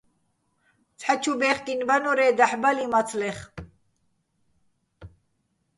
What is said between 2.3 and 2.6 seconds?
დაჰ̦